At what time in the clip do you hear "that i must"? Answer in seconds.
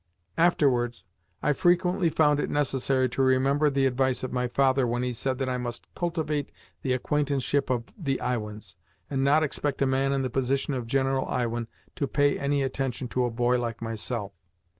5.37-5.85